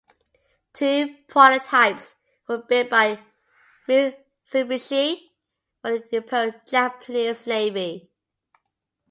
[0.73, 2.15] Two prototypes
[2.47, 3.19] were built by
[3.87, 5.29] Mitsubishi
[5.79, 8.09] for the Imperial Japanese Navy.